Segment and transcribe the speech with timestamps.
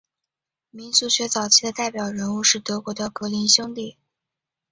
[0.71, 3.97] 民俗学早期的代表人物是德国的格林兄弟。